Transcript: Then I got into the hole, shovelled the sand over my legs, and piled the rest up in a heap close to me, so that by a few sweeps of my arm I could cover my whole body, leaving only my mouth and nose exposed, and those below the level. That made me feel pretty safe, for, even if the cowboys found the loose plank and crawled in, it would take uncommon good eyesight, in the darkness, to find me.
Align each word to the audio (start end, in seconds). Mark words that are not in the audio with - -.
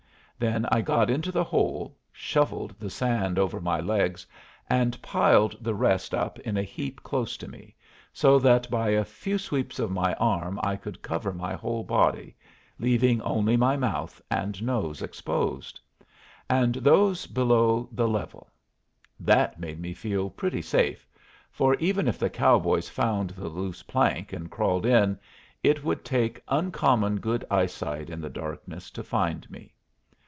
Then 0.41 0.65
I 0.71 0.81
got 0.81 1.11
into 1.11 1.31
the 1.31 1.43
hole, 1.43 1.95
shovelled 2.11 2.73
the 2.79 2.89
sand 2.89 3.37
over 3.37 3.61
my 3.61 3.79
legs, 3.79 4.25
and 4.67 4.99
piled 5.03 5.55
the 5.61 5.75
rest 5.75 6.15
up 6.15 6.39
in 6.39 6.57
a 6.57 6.63
heap 6.63 7.03
close 7.03 7.37
to 7.37 7.47
me, 7.47 7.75
so 8.11 8.39
that 8.39 8.67
by 8.71 8.89
a 8.89 9.05
few 9.05 9.37
sweeps 9.37 9.77
of 9.77 9.91
my 9.91 10.15
arm 10.15 10.59
I 10.63 10.77
could 10.77 11.03
cover 11.03 11.31
my 11.31 11.53
whole 11.53 11.83
body, 11.83 12.35
leaving 12.79 13.21
only 13.21 13.55
my 13.55 13.77
mouth 13.77 14.19
and 14.31 14.63
nose 14.63 15.03
exposed, 15.03 15.79
and 16.49 16.73
those 16.73 17.27
below 17.27 17.87
the 17.91 18.07
level. 18.07 18.49
That 19.19 19.59
made 19.59 19.79
me 19.79 19.93
feel 19.93 20.31
pretty 20.31 20.63
safe, 20.63 21.07
for, 21.51 21.75
even 21.75 22.07
if 22.07 22.17
the 22.17 22.31
cowboys 22.31 22.89
found 22.89 23.29
the 23.29 23.47
loose 23.47 23.83
plank 23.83 24.33
and 24.33 24.49
crawled 24.49 24.87
in, 24.87 25.19
it 25.61 25.83
would 25.83 26.03
take 26.03 26.41
uncommon 26.47 27.19
good 27.19 27.45
eyesight, 27.51 28.09
in 28.09 28.19
the 28.19 28.27
darkness, 28.31 28.89
to 28.89 29.03
find 29.03 29.47
me. 29.51 29.75